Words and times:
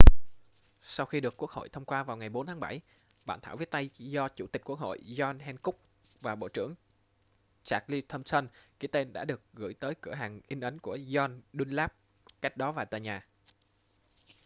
sau 0.81 1.05
khi 1.05 1.19
được 1.19 1.33
quốc 1.37 1.51
hội 1.51 1.69
thông 1.69 1.85
qua 1.85 2.03
vào 2.03 2.17
ngày 2.17 2.29
4 2.29 2.45
tháng 2.45 2.59
7 2.59 2.81
bản 3.25 3.39
thảo 3.41 3.55
viết 3.55 3.71
tay 3.71 3.89
do 3.97 4.29
chủ 4.29 4.47
tịch 4.47 4.61
quốc 4.65 4.79
hội 4.79 4.99
john 5.05 5.39
hancock 5.39 5.79
và 6.21 6.35
bộ 6.35 6.47
trưởng 6.47 6.73
charles 7.63 8.03
thomson 8.09 8.47
ký 8.79 8.87
tên 8.87 9.13
đã 9.13 9.25
được 9.25 9.41
gửi 9.53 9.73
tới 9.73 9.93
cửa 10.01 10.13
hàng 10.13 10.41
in 10.47 10.59
ấn 10.59 10.79
của 10.79 10.95
john 10.95 11.41
dunlap 11.53 11.93
cách 12.41 12.57
đó 12.57 12.71
vài 12.71 12.85
tòa 12.85 12.99
nhà 12.99 13.27